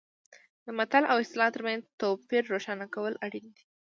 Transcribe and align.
د 0.65 0.67
متل 0.77 1.03
او 1.11 1.17
اصطلاح 1.23 1.49
ترمنځ 1.55 1.81
توپیر 2.01 2.43
روښانه 2.53 2.85
کول 2.93 3.13
اړین 3.25 3.45
دي 3.55 3.61